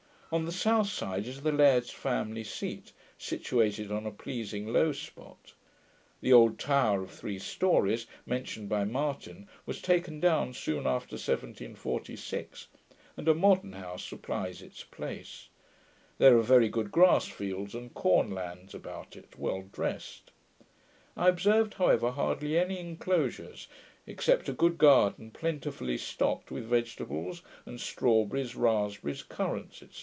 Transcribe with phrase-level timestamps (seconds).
[0.33, 5.51] On the south side is the laird's family seat, situated on a pleasing low spot.
[6.21, 12.67] The old tower of three stories, mentioned by Martin, was taken down soon after 1746,
[13.17, 15.49] and a modern house supplies its place.
[16.17, 20.31] There are very good grass fields and corn lands about it, well dressed.
[21.17, 23.67] I observed, however, hardly any inclosures,
[24.07, 29.87] except a good garden plentifully stocked with vegetables, and strawberries, raspberries, currants, &c.